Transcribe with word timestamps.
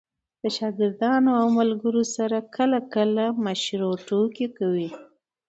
د 0.41 0.43
شاګردانو 0.57 1.29
او 1.41 1.47
ملګرو 1.59 2.03
سره 2.15 2.37
کله– 2.55 2.79
کله 2.95 3.25
مشروع 3.45 3.95
ټوکي 4.07 4.47
کوئ! 4.57 4.87